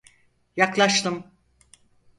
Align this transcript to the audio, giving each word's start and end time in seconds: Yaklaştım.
Yaklaştım. 0.55 1.23